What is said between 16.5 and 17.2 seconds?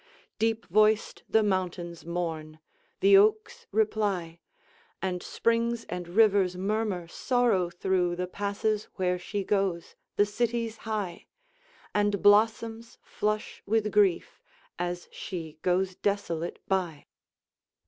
by.